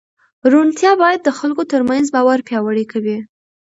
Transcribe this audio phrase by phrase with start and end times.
[0.51, 3.17] روڼتیا بیا د خلکو ترمنځ باور پیاوړی کوي.